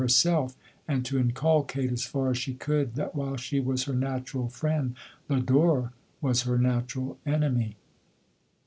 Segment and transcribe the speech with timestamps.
[0.03, 0.57] 123 herself,
[0.87, 4.95] and to inculcate, as far as she could, that while she was her natural friend,
[5.29, 5.91] Lodon
[6.23, 7.77] was her natural enemy.